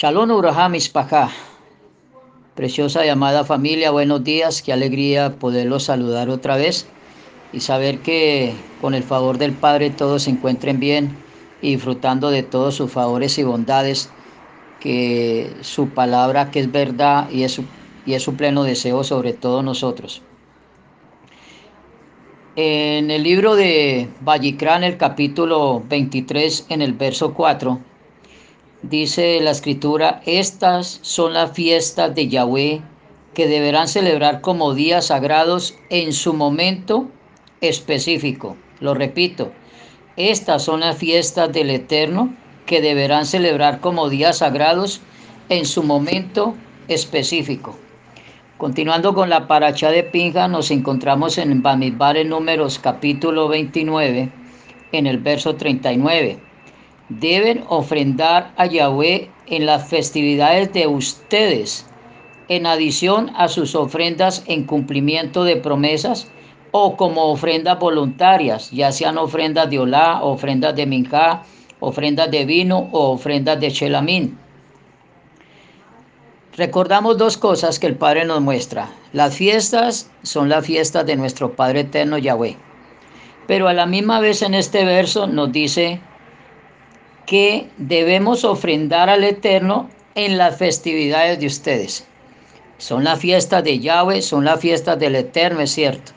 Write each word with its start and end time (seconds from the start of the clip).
Shalom 0.00 0.30
Uraham 0.30 0.76
Ispajá. 0.76 1.28
Preciosa 2.54 3.04
y 3.04 3.10
amada 3.10 3.44
familia, 3.44 3.90
buenos 3.90 4.24
días, 4.24 4.62
qué 4.62 4.72
alegría 4.72 5.38
poderlos 5.38 5.82
saludar 5.82 6.30
otra 6.30 6.56
vez 6.56 6.86
y 7.52 7.60
saber 7.60 7.98
que 7.98 8.54
con 8.80 8.94
el 8.94 9.02
favor 9.02 9.36
del 9.36 9.52
Padre 9.52 9.90
todos 9.90 10.22
se 10.22 10.30
encuentren 10.30 10.80
bien 10.80 11.14
y 11.60 11.72
disfrutando 11.74 12.30
de 12.30 12.42
todos 12.42 12.76
sus 12.76 12.90
favores 12.90 13.36
y 13.36 13.42
bondades, 13.42 14.08
que 14.80 15.52
su 15.60 15.90
palabra 15.90 16.50
que 16.50 16.60
es 16.60 16.72
verdad 16.72 17.28
y 17.30 17.42
es 17.42 17.52
su, 17.52 17.66
y 18.06 18.14
es 18.14 18.22
su 18.22 18.36
pleno 18.36 18.62
deseo 18.62 19.04
sobre 19.04 19.34
todos 19.34 19.62
nosotros. 19.62 20.22
En 22.56 23.10
el 23.10 23.22
libro 23.22 23.54
de 23.54 24.08
Vallicrán, 24.22 24.82
el 24.82 24.96
capítulo 24.96 25.82
23, 25.90 26.68
en 26.70 26.80
el 26.80 26.94
verso 26.94 27.34
4, 27.34 27.89
dice 28.82 29.40
la 29.40 29.50
escritura, 29.50 30.22
estas 30.26 31.00
son 31.02 31.34
las 31.34 31.52
fiestas 31.52 32.14
de 32.14 32.28
Yahweh 32.28 32.82
que 33.34 33.46
deberán 33.46 33.88
celebrar 33.88 34.40
como 34.40 34.74
días 34.74 35.06
sagrados 35.06 35.76
en 35.90 36.12
su 36.12 36.32
momento 36.32 37.08
específico. 37.60 38.56
Lo 38.80 38.94
repito, 38.94 39.52
estas 40.16 40.64
son 40.64 40.80
las 40.80 40.96
fiestas 40.96 41.52
del 41.52 41.70
Eterno 41.70 42.34
que 42.66 42.80
deberán 42.80 43.26
celebrar 43.26 43.80
como 43.80 44.08
días 44.08 44.38
sagrados 44.38 45.00
en 45.48 45.66
su 45.66 45.82
momento 45.82 46.54
específico. 46.88 47.76
Continuando 48.58 49.14
con 49.14 49.30
la 49.30 49.46
paracha 49.46 49.90
de 49.90 50.02
Pinja, 50.02 50.46
nos 50.46 50.70
encontramos 50.70 51.38
en 51.38 51.62
Bamidbar 51.62 52.16
en 52.16 52.28
Números 52.28 52.78
capítulo 52.78 53.48
29, 53.48 54.30
en 54.92 55.06
el 55.06 55.18
verso 55.18 55.54
39. 55.54 56.49
Deben 57.10 57.64
ofrendar 57.68 58.52
a 58.56 58.66
Yahweh 58.66 59.28
en 59.46 59.66
las 59.66 59.88
festividades 59.88 60.72
de 60.72 60.86
ustedes, 60.86 61.84
en 62.48 62.66
adición 62.66 63.32
a 63.34 63.48
sus 63.48 63.74
ofrendas 63.74 64.44
en 64.46 64.64
cumplimiento 64.64 65.42
de 65.42 65.56
promesas 65.56 66.30
o 66.70 66.96
como 66.96 67.24
ofrendas 67.32 67.80
voluntarias, 67.80 68.70
ya 68.70 68.92
sean 68.92 69.18
ofrendas 69.18 69.68
de 69.70 69.80
Olá, 69.80 70.22
ofrendas 70.22 70.76
de 70.76 70.86
Minjá, 70.86 71.42
ofrendas 71.80 72.30
de 72.30 72.44
vino 72.44 72.88
o 72.92 73.10
ofrendas 73.10 73.58
de 73.58 73.70
Shelamín. 73.70 74.38
Recordamos 76.56 77.18
dos 77.18 77.36
cosas 77.36 77.80
que 77.80 77.88
el 77.88 77.96
Padre 77.96 78.24
nos 78.24 78.40
muestra. 78.40 78.88
Las 79.12 79.34
fiestas 79.34 80.10
son 80.22 80.48
las 80.48 80.64
fiestas 80.64 81.06
de 81.06 81.16
nuestro 81.16 81.56
Padre 81.56 81.80
Eterno 81.80 82.18
Yahweh. 82.18 82.56
Pero 83.48 83.66
a 83.66 83.72
la 83.72 83.86
misma 83.86 84.20
vez 84.20 84.42
en 84.42 84.54
este 84.54 84.84
verso 84.84 85.26
nos 85.26 85.50
dice 85.50 86.00
que 87.30 87.70
debemos 87.78 88.42
ofrendar 88.42 89.08
al 89.08 89.22
Eterno 89.22 89.88
en 90.16 90.36
las 90.36 90.56
festividades 90.56 91.38
de 91.38 91.46
ustedes. 91.46 92.04
Son 92.78 93.04
las 93.04 93.20
fiestas 93.20 93.62
de 93.62 93.78
Yahweh, 93.78 94.20
son 94.20 94.44
las 94.44 94.58
fiestas 94.58 94.98
del 94.98 95.14
Eterno, 95.14 95.60
es 95.60 95.70
cierto. 95.70 96.10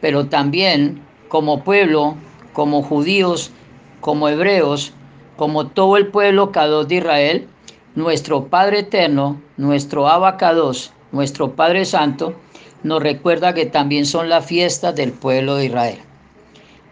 Pero 0.00 0.26
también 0.26 1.00
como 1.28 1.62
pueblo, 1.62 2.16
como 2.54 2.82
judíos, 2.82 3.52
como 4.00 4.28
hebreos, 4.28 4.92
como 5.36 5.68
todo 5.68 5.96
el 5.96 6.08
pueblo 6.08 6.50
Cados 6.50 6.88
de 6.88 6.96
Israel, 6.96 7.46
nuestro 7.94 8.48
Padre 8.48 8.80
Eterno, 8.80 9.40
nuestro 9.56 10.08
Abacados, 10.08 10.92
nuestro 11.12 11.52
Padre 11.52 11.84
Santo, 11.84 12.34
nos 12.82 13.00
recuerda 13.00 13.54
que 13.54 13.66
también 13.66 14.06
son 14.06 14.28
las 14.28 14.44
fiestas 14.44 14.96
del 14.96 15.12
pueblo 15.12 15.54
de 15.54 15.66
Israel. 15.66 15.98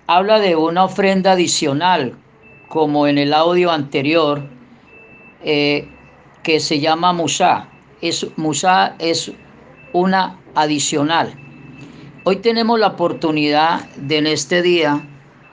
Habla 0.06 0.38
de 0.38 0.54
una 0.54 0.84
ofrenda 0.84 1.32
adicional, 1.32 2.14
como 2.70 3.08
en 3.08 3.18
el 3.18 3.34
audio 3.34 3.72
anterior, 3.72 4.48
eh, 5.42 5.88
que 6.44 6.60
se 6.60 6.78
llama 6.78 7.12
Musa. 7.12 7.68
Es, 8.00 8.24
Musa 8.36 8.94
es 9.00 9.32
una 9.92 10.38
adicional. 10.54 11.34
Hoy 12.22 12.36
tenemos 12.36 12.78
la 12.78 12.86
oportunidad 12.86 13.88
de 13.96 14.18
en 14.18 14.28
este 14.28 14.62
día 14.62 15.04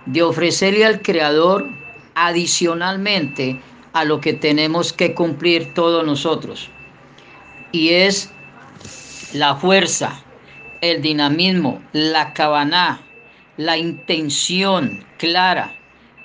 de 0.06 0.22
ofrecerle 0.22 0.86
al 0.86 1.02
Creador 1.02 1.68
adicionalmente 2.14 3.59
a 3.94 4.06
lo 4.06 4.22
que 4.22 4.34
tenemos 4.34 4.94
que 4.94 5.16
cumplir 5.16 5.74
todos 5.74 6.06
nosotros. 6.06 6.69
Y 7.72 7.90
es 7.90 8.31
la 9.34 9.56
fuerza, 9.56 10.22
el 10.81 11.02
dinamismo, 11.02 11.81
la 11.94 12.31
cabana, 12.34 13.02
la 13.58 13.75
intención 13.75 15.03
clara 15.18 15.77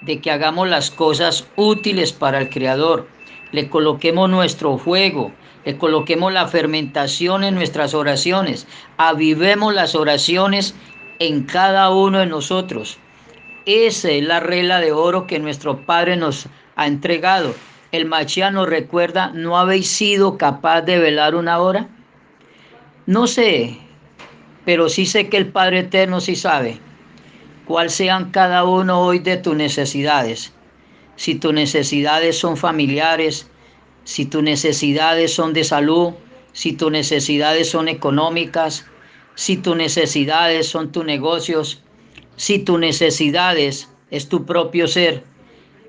de 0.02 0.20
que 0.20 0.30
hagamos 0.30 0.68
las 0.68 0.90
cosas 0.90 1.46
útiles 1.56 2.12
para 2.12 2.40
el 2.40 2.50
Creador. 2.50 3.08
Le 3.52 3.68
coloquemos 3.68 4.28
nuestro 4.28 4.78
fuego, 4.78 5.32
le 5.64 5.76
coloquemos 5.78 6.32
la 6.32 6.48
fermentación 6.48 7.44
en 7.44 7.54
nuestras 7.54 7.94
oraciones, 7.94 8.66
avivemos 8.96 9.74
las 9.74 9.94
oraciones 9.94 10.74
en 11.18 11.44
cada 11.44 11.90
uno 11.90 12.18
de 12.18 12.26
nosotros. 12.26 12.98
Esa 13.66 14.10
es 14.10 14.24
la 14.24 14.40
regla 14.40 14.80
de 14.80 14.92
oro 14.92 15.26
que 15.26 15.38
nuestro 15.38 15.84
Padre 15.86 16.16
nos 16.16 16.46
ha 16.74 16.86
entregado. 16.86 17.54
El 17.92 18.06
Machiano 18.06 18.66
recuerda, 18.66 19.30
¿no 19.34 19.58
habéis 19.58 19.88
sido 19.88 20.38
capaz 20.38 20.82
de 20.82 20.98
velar 20.98 21.34
una 21.34 21.58
hora? 21.58 21.88
No 23.06 23.26
sé, 23.26 23.78
pero 24.64 24.88
sí 24.88 25.06
sé 25.06 25.28
que 25.28 25.36
el 25.36 25.48
Padre 25.48 25.80
Eterno 25.80 26.20
sí 26.20 26.34
sabe 26.34 26.80
cuál 27.66 27.90
sean 27.90 28.30
cada 28.30 28.64
uno 28.64 29.00
hoy 29.00 29.18
de 29.18 29.36
tus 29.36 29.56
necesidades. 29.56 30.52
Si 31.16 31.34
tus 31.34 31.52
necesidades 31.52 32.38
son 32.38 32.56
familiares, 32.56 33.48
si 34.04 34.26
tus 34.26 34.42
necesidades 34.42 35.34
son 35.34 35.52
de 35.52 35.64
salud, 35.64 36.14
si 36.52 36.72
tus 36.72 36.90
necesidades 36.90 37.70
son 37.70 37.88
económicas, 37.88 38.86
si 39.34 39.56
tus 39.56 39.76
necesidades 39.76 40.68
son 40.68 40.92
tus 40.92 41.04
negocios, 41.04 41.82
si 42.36 42.58
tus 42.58 42.78
necesidades 42.78 43.88
es 44.10 44.28
tu 44.28 44.44
propio 44.44 44.88
ser, 44.88 45.24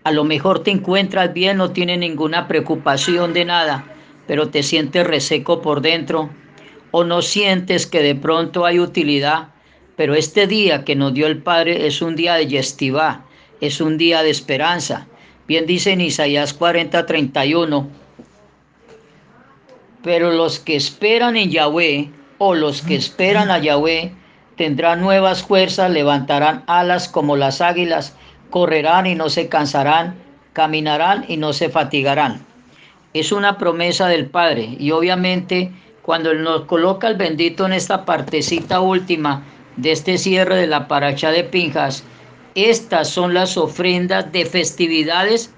a 0.04 0.12
lo 0.12 0.24
mejor 0.24 0.64
te 0.64 0.72
encuentras 0.72 1.34
bien, 1.34 1.58
no 1.58 1.72
tienes 1.72 1.98
ninguna 2.00 2.48
preocupación 2.48 3.34
de 3.34 3.46
nada, 3.46 3.86
pero 4.28 4.50
te 4.50 4.62
sientes 4.64 5.08
reseco 5.08 5.62
por 5.62 5.82
dentro 5.82 6.30
o 6.92 7.04
no 7.04 7.22
sientes 7.22 7.88
que 7.88 8.02
de 8.02 8.14
pronto 8.14 8.66
hay 8.66 8.80
utilidad. 8.80 9.53
Pero 9.96 10.16
este 10.16 10.48
día 10.48 10.84
que 10.84 10.96
nos 10.96 11.14
dio 11.14 11.28
el 11.28 11.42
Padre 11.42 11.88
es 11.88 12.02
un 12.02 12.16
día 12.16 12.36
de 12.36 12.48
yestivá, 12.48 13.26
es 13.62 13.80
un 13.80 13.98
día 13.98 14.24
de 14.24 14.30
esperanza. 14.30 15.08
Bien 15.48 15.66
dice 15.66 15.92
en 15.92 16.02
Isaías 16.02 16.54
40, 16.54 17.06
31, 17.06 17.90
pero 20.04 20.32
los 20.32 20.60
que 20.60 20.76
esperan 20.76 21.38
en 21.38 21.52
Yahweh 21.52 22.10
o 22.38 22.56
los 22.56 22.82
que 22.82 22.96
esperan 22.96 23.52
a 23.52 23.60
Yahweh 23.60 24.12
tendrán 24.58 25.02
nuevas 25.02 25.44
fuerzas, 25.44 25.92
levantarán 25.92 26.64
alas 26.68 27.08
como 27.08 27.36
las 27.36 27.62
águilas, 27.62 28.16
correrán 28.50 29.06
y 29.06 29.16
no 29.16 29.30
se 29.30 29.48
cansarán, 29.48 30.16
caminarán 30.54 31.26
y 31.28 31.38
no 31.38 31.54
se 31.54 31.70
fatigarán. 31.70 32.46
Es 33.14 33.32
una 33.32 33.58
promesa 33.58 34.08
del 34.08 34.26
Padre 34.28 34.76
y 34.80 34.92
obviamente 34.92 35.72
cuando 36.02 36.34
nos 36.34 36.66
coloca 36.66 37.08
el 37.08 37.16
bendito 37.16 37.66
en 37.66 37.74
esta 37.74 38.06
partecita 38.06 38.82
última 38.82 39.44
de 39.78 39.92
este 39.92 40.18
cierre 40.18 40.56
de 40.56 40.68
la 40.68 40.88
paracha 40.88 41.32
de 41.32 41.44
Pinjas, 41.44 42.04
estas 42.56 43.10
son 43.10 43.34
las 43.34 43.58
ofrendas 43.58 44.32
de 44.32 44.46
festividades 44.46 45.52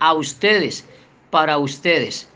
a 0.00 0.12
ustedes, 0.14 0.86
para 1.30 1.58
ustedes. 1.58 2.28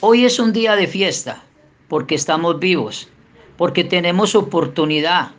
Hoy 0.00 0.24
es 0.24 0.38
un 0.38 0.52
día 0.52 0.74
de 0.76 0.86
fiesta 0.86 1.44
porque 1.88 2.16
estamos 2.16 2.58
vivos, 2.58 3.08
porque 3.56 3.84
tenemos 3.84 4.34
oportunidad. 4.34 5.30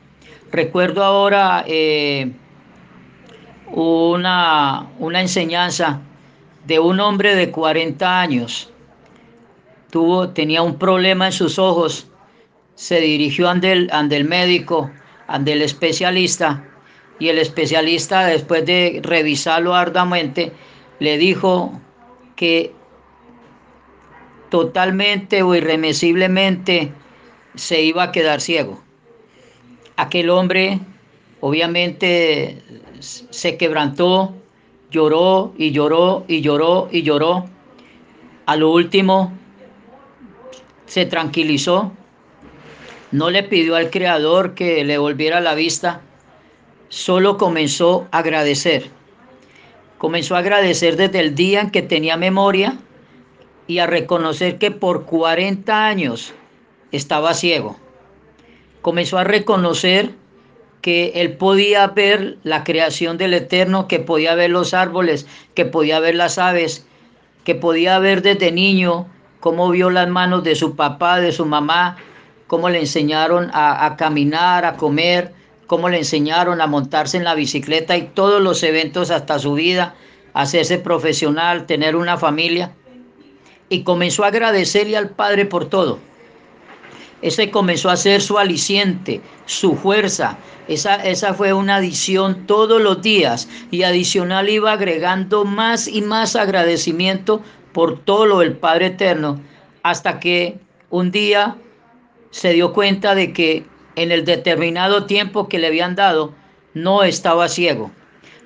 Recuerdo 0.51 1.03
ahora 1.03 1.66
eh, 1.67 2.31
una, 3.67 4.88
una 5.00 5.22
enseñanza 5.22 6.00
de 6.66 6.79
un 6.79 7.00
hombre 7.00 7.35
de 7.35 7.52
40 7.52 8.22
años. 8.22 8.72
Tuvo, 9.91 10.29
tenía 10.29 10.61
un 10.61 10.78
problema 10.78 11.28
en 11.28 11.32
sus 11.32 11.59
ojos. 11.59 12.08
Se 12.76 12.99
dirigió 12.99 13.49
ante 13.49 13.72
el, 13.72 13.90
ante 13.91 14.17
el 14.17 14.26
médico, 14.26 14.90
ante 15.27 15.53
el 15.53 15.61
especialista, 15.61 16.63
y 17.19 17.29
el 17.29 17.39
especialista, 17.39 18.25
después 18.25 18.66
de 18.66 18.99
revisarlo 19.03 19.73
arduamente, 19.73 20.51
le 20.99 21.17
dijo 21.17 21.79
que 22.35 22.73
totalmente 24.49 25.41
o 25.43 25.55
irremisiblemente 25.55 26.91
se 27.55 27.81
iba 27.81 28.03
a 28.03 28.11
quedar 28.11 28.41
ciego. 28.41 28.81
Aquel 29.95 30.29
hombre 30.29 30.79
obviamente 31.39 32.61
se 32.99 33.57
quebrantó, 33.57 34.33
lloró 34.91 35.53
y 35.57 35.72
lloró 35.72 36.25
y 36.27 36.41
lloró 36.41 36.89
y 36.91 37.01
lloró. 37.03 37.45
A 38.45 38.55
lo 38.55 38.72
último 38.72 39.31
se 40.85 41.05
tranquilizó, 41.05 41.91
no 43.16 43.29
le 43.29 43.44
pidió 43.44 43.78
al 43.78 43.91
Creador 43.91 44.56
que 44.56 44.84
le 44.84 44.97
volviera 44.97 45.40
la 45.40 45.56
vista, 45.56 46.02
solo 46.90 47.38
comenzó 47.38 48.08
a 48.12 48.17
agradecer. 48.20 48.90
Comenzó 49.97 50.35
a 50.35 50.40
agradecer 50.40 50.97
desde 50.97 51.22
el 51.22 51.34
día 51.34 51.62
en 51.62 51.72
que 51.72 51.82
tenía 51.82 52.17
memoria 52.17 52.78
y 53.67 53.79
a 53.79 53.88
reconocer 53.88 54.58
que 54.58 54.70
por 54.70 55.06
40 55.06 55.88
años 55.88 56.34
estaba 56.91 57.34
ciego. 57.34 57.78
Comenzó 58.82 59.18
a 59.18 59.23
reconocer 59.23 60.11
que 60.82 61.14
él 61.16 61.38
podía 61.38 61.88
ver 61.88 62.38
la 62.44 62.66
creación 62.66 63.18
del 63.18 63.34
Eterno, 63.34 63.88
que 63.88 64.00
podía 64.00 64.35
ver 64.35 64.50
los 64.50 64.73
árboles, 64.73 65.26
que 65.53 65.64
podía 65.66 66.02
ver 66.02 66.16
las 66.16 66.38
aves, 66.38 66.85
que 67.46 67.56
podía 67.56 67.97
ver 68.00 68.22
desde 68.22 68.52
niño 68.52 69.08
cómo 69.40 69.70
vio 69.70 69.90
las 69.90 70.09
manos 70.09 70.44
de 70.44 70.56
su 70.56 70.76
papá, 70.76 71.22
de 71.22 71.32
su 71.32 71.46
mamá, 71.46 71.96
cómo 72.47 72.70
le 72.70 72.80
enseñaron 72.80 73.50
a, 73.53 73.96
caminar, 73.97 74.66
a 74.66 74.78
comer, 74.78 75.34
cómo 75.68 75.90
le 75.90 75.97
enseñaron 75.97 76.62
a 76.62 76.68
montarse 76.68 77.18
en 77.18 77.24
la 77.24 77.36
bicicleta 77.36 77.97
y 77.97 78.03
todos 78.14 78.42
los 78.42 78.62
eventos 78.64 79.12
hasta 79.12 79.40
su 79.40 79.53
vida, 79.53 79.96
hacerse 80.34 80.78
profesional, 80.78 81.66
tener 81.66 81.96
una 81.96 82.18
familia. 82.18 82.74
Y 83.70 83.84
comenzó 83.84 84.24
a 84.24 84.28
agradecerle 84.28 84.96
al 84.96 85.09
Padre 85.09 85.46
por 85.46 85.66
todo. 85.66 86.00
Ese 87.22 87.50
comenzó 87.50 87.90
a 87.90 87.97
ser 87.97 88.22
su 88.22 88.38
aliciente, 88.38 89.22
su 89.47 89.76
fuerza. 89.76 90.38
Esa, 90.68 90.96
esa 90.96 91.34
fue 91.34 91.53
una 91.53 91.78
adición 91.78 92.46
todos 92.46 92.80
los 92.80 93.02
días 93.02 93.47
y 93.72 93.84
adicional 93.84 94.50
iba 94.50 94.74
agregando 94.74 95.46
más 95.46 95.88
y 95.88 96.02
más 96.02 96.36
agradecimiento 96.36 97.42
por 97.74 98.00
todo 98.00 98.26
lo 98.26 98.40
del 98.40 98.53
Padre 98.53 98.88
Eterno 98.88 99.42
hasta 99.82 100.20
que 100.20 100.59
un 100.90 101.12
día 101.12 101.58
se 102.35 102.52
dio 102.52 102.73
cuenta 102.73 103.16
de 103.16 103.32
que 103.32 103.64
en 103.96 104.11
el 104.11 104.26
determinado 104.26 105.05
tiempo 105.05 105.47
que 105.47 105.58
le 105.58 105.67
habían 105.67 105.96
dado, 105.96 106.34
no 106.73 107.03
estaba 107.03 107.47
ciego. 107.47 107.91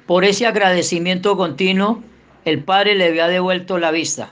Por 0.05 0.25
ese 0.25 0.45
agradecimiento 0.45 1.35
continuo, 1.35 2.03
el 2.45 2.63
Padre 2.63 2.93
le 2.93 3.07
había 3.07 3.27
devuelto 3.27 3.79
la 3.79 3.89
vista. 3.89 4.31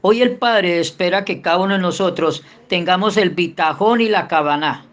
Hoy 0.00 0.22
el 0.22 0.36
Padre 0.36 0.80
espera 0.80 1.26
que 1.26 1.42
cada 1.42 1.58
uno 1.58 1.74
de 1.74 1.80
nosotros 1.80 2.42
tengamos 2.68 3.18
el 3.18 3.28
bitajón 3.28 4.00
y 4.00 4.08
la 4.08 4.26
cabana. 4.26 4.86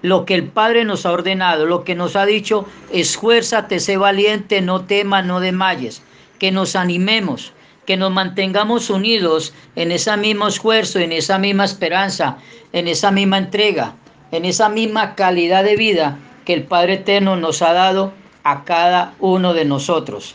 Lo 0.00 0.24
que 0.24 0.36
el 0.36 0.44
Padre 0.44 0.86
nos 0.86 1.04
ha 1.04 1.12
ordenado, 1.12 1.66
lo 1.66 1.84
que 1.84 1.94
nos 1.94 2.16
ha 2.16 2.24
dicho, 2.24 2.64
esfuérzate, 2.94 3.78
sé 3.78 3.98
valiente, 3.98 4.62
no 4.62 4.86
temas, 4.86 5.26
no 5.26 5.40
desmayes. 5.40 6.02
Que 6.38 6.50
nos 6.50 6.76
animemos, 6.76 7.52
que 7.86 7.96
nos 7.96 8.12
mantengamos 8.12 8.90
unidos 8.90 9.54
en 9.76 9.92
ese 9.92 10.16
mismo 10.16 10.48
esfuerzo, 10.48 10.98
en 10.98 11.12
esa 11.12 11.38
misma 11.38 11.64
esperanza, 11.64 12.38
en 12.72 12.88
esa 12.88 13.10
misma 13.10 13.38
entrega 13.38 13.94
en 14.34 14.44
esa 14.44 14.68
misma 14.68 15.14
calidad 15.14 15.62
de 15.64 15.76
vida 15.76 16.18
que 16.44 16.54
el 16.54 16.64
Padre 16.64 16.94
Eterno 16.94 17.36
nos 17.36 17.62
ha 17.62 17.72
dado 17.72 18.12
a 18.42 18.64
cada 18.64 19.14
uno 19.20 19.54
de 19.54 19.64
nosotros. 19.64 20.34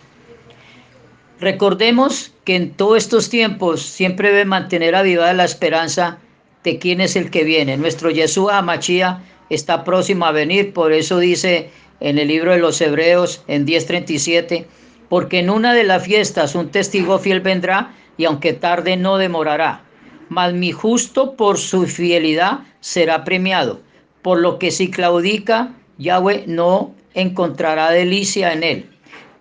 Recordemos 1.40 2.32
que 2.46 2.56
en 2.56 2.72
todos 2.72 2.98
estos 2.98 3.30
tiempos 3.30 3.82
siempre 3.82 4.30
debe 4.30 4.46
mantener 4.46 4.96
avivada 4.96 5.34
la 5.34 5.46
esperanza 5.46 6.18
de 6.64 6.80
quién 6.80 7.02
es 7.02 7.16
el 7.16 7.30
que 7.30 7.44
viene. 7.44 7.78
Nuestro 7.78 8.10
Jesús 8.12 8.50
Amachía 8.52 9.22
está 9.50 9.84
próximo 9.84 10.26
a 10.26 10.32
venir, 10.32 10.74
por 10.74 10.94
eso 10.94 11.20
dice 11.20 11.70
en 12.00 12.18
el 12.18 12.30
libro 12.30 12.54
de 12.54 12.60
los 12.60 12.80
Hebreos 12.82 13.44
en 13.48 13.66
10:37, 13.66 14.66
porque 15.10 15.40
en 15.40 15.50
una 15.50 15.74
de 15.74 15.84
las 15.84 16.04
fiestas 16.04 16.56
un 16.56 16.70
testigo 16.70 17.20
fiel 17.20 17.42
vendrá 17.42 17.94
y 18.18 18.26
aunque 18.26 18.54
tarde 18.54 18.96
no 18.96 19.18
demorará, 19.18 19.82
mas 20.30 20.54
mi 20.54 20.72
justo 20.72 21.36
por 21.36 21.58
su 21.58 21.88
fidelidad 21.88 22.60
será 22.80 23.24
premiado 23.24 23.82
por 24.22 24.40
lo 24.40 24.60
que 24.60 24.72
si 24.72 24.92
claudica, 24.92 25.74
Yahweh 25.98 26.44
no 26.48 26.94
encontrará 27.14 27.92
delicia 27.92 28.54
en 28.54 28.64
él. 28.64 28.90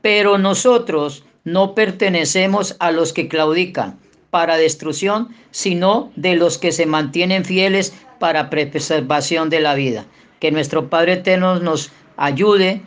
Pero 0.03 0.39
nosotros 0.39 1.25
no 1.45 1.75
pertenecemos 1.75 2.77
a 2.79 2.93
los 2.93 3.13
que 3.13 3.29
claudican 3.29 3.99
para 4.31 4.57
destrucción, 4.57 5.29
sino 5.51 6.13
de 6.17 6.37
los 6.37 6.59
que 6.59 6.73
se 6.73 6.87
mantienen 6.87 7.45
fieles 7.45 7.95
para 8.19 8.51
preservación 8.51 9.51
de 9.51 9.61
la 9.61 9.75
vida. 9.75 10.07
Que 10.41 10.51
nuestro 10.51 10.89
Padre 10.89 11.15
Eterno 11.15 11.59
nos 11.59 11.91
ayude, 12.17 12.83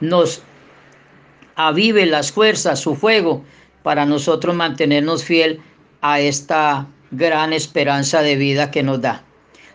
nos 0.00 0.42
avive 1.68 2.06
las 2.06 2.32
fuerzas, 2.32 2.80
su 2.80 2.94
fuego, 2.94 3.42
para 3.82 4.04
nosotros 4.06 4.54
mantenernos 4.54 5.24
fiel 5.24 5.60
a 6.00 6.20
esta 6.20 6.86
gran 7.10 7.52
esperanza 7.52 8.22
de 8.22 8.36
vida 8.36 8.70
que 8.70 8.82
nos 8.82 9.00
da. 9.00 9.22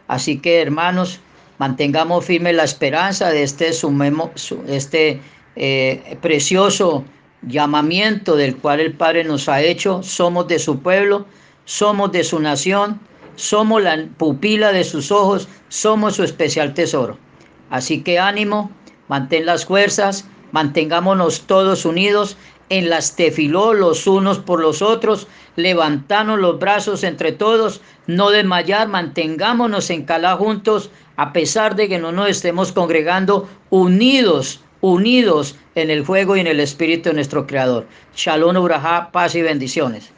Así 0.07 0.39
que 0.39 0.61
hermanos, 0.61 1.19
mantengamos 1.57 2.25
firme 2.25 2.53
la 2.53 2.63
esperanza 2.63 3.29
de 3.29 3.43
este, 3.43 3.73
sumemo, 3.73 4.31
este 4.67 5.19
eh, 5.55 6.17
precioso 6.21 7.03
llamamiento 7.41 8.35
del 8.35 8.55
cual 8.57 8.79
el 8.79 8.93
Padre 8.93 9.23
nos 9.23 9.49
ha 9.49 9.61
hecho. 9.61 10.03
Somos 10.03 10.47
de 10.47 10.59
su 10.59 10.79
pueblo, 10.79 11.25
somos 11.65 12.11
de 12.11 12.23
su 12.23 12.39
nación, 12.39 12.99
somos 13.35 13.81
la 13.81 14.05
pupila 14.17 14.71
de 14.71 14.83
sus 14.83 15.11
ojos, 15.11 15.47
somos 15.69 16.15
su 16.15 16.23
especial 16.23 16.73
tesoro. 16.73 17.17
Así 17.69 18.01
que 18.01 18.19
ánimo, 18.19 18.71
mantén 19.07 19.45
las 19.45 19.65
fuerzas, 19.65 20.25
mantengámonos 20.55 21.41
todos 21.47 21.83
unidos 21.83 22.37
en 22.69 22.89
las 22.89 23.17
tefiló 23.17 23.73
los 23.73 24.07
unos 24.07 24.39
por 24.39 24.61
los 24.61 24.81
otros, 24.81 25.27
levantanos 25.57 26.39
los 26.39 26.59
brazos 26.59 27.03
entre 27.03 27.33
todos, 27.33 27.81
no 28.07 28.29
desmayar, 28.29 28.87
mantengámonos 28.87 29.89
en 29.89 30.05
Calá 30.05 30.37
juntos, 30.37 30.91
a 31.17 31.33
pesar 31.33 31.75
de 31.75 31.89
que 31.89 31.99
no 31.99 32.13
nos 32.13 32.29
estemos 32.29 32.71
congregando, 32.71 33.49
unidos, 33.69 34.61
unidos 34.79 35.57
en 35.75 35.89
el 35.89 36.05
fuego 36.05 36.37
y 36.37 36.39
en 36.39 36.47
el 36.47 36.61
espíritu 36.61 37.09
de 37.09 37.15
nuestro 37.15 37.45
Creador. 37.45 37.85
Shalom, 38.15 38.55
Uraja, 38.55 39.11
paz 39.11 39.35
y 39.35 39.41
bendiciones. 39.41 40.14